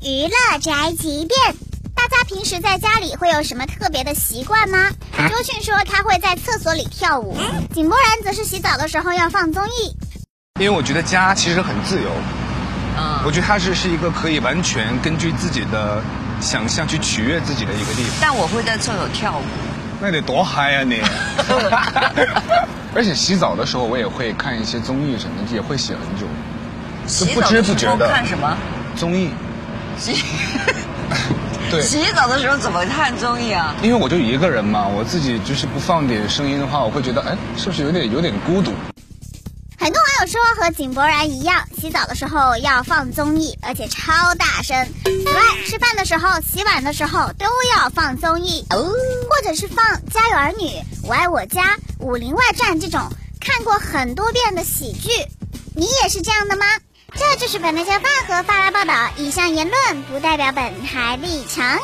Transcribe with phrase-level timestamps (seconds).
[0.00, 1.54] 娱乐宅急便。
[1.94, 4.90] 大家平时在家里会有什么特别的习惯吗？
[5.30, 7.36] 周迅说他会在厕所里跳舞，
[7.72, 9.96] 井柏然则是洗澡的时候要放综艺。
[10.60, 12.10] 因为我觉得家其实很自由，
[12.98, 16.02] 嗯我觉得它是是一个可以完全根据自己的
[16.40, 18.12] 想象去取悦自己的一个地方。
[18.20, 19.42] 但我会在厕所跳舞。
[20.00, 21.00] 那得多嗨呀、你！
[22.92, 26.26] 而且洗澡的时候我也会看一些综艺什么的，也会洗很久，
[27.06, 28.56] 就不知不觉的看什么？
[28.96, 29.30] 综艺。
[29.98, 30.22] 洗
[31.70, 33.74] 对，洗澡的时候怎么看综艺啊？
[33.82, 38.72] 因为我就一个人嘛，我自己就是不放点声音的话，我会觉得哎，是不是有点有点孤独？
[39.76, 44.86] 很多网友说和井柏然一样，洗澡的时候要放综艺，而且超大声。
[45.04, 50.68] 此外，吃饭的时候、洗碗的时候都要放综艺，或者是放《家有儿女》
[51.02, 51.62] 《我爱我家》
[51.98, 55.10] 《武林外传》这种看过很多遍的喜剧。
[55.76, 56.64] 你也是这样的吗？
[57.16, 61.78] 这就是本台饭盒发来报道，以上言论不代表本台立场。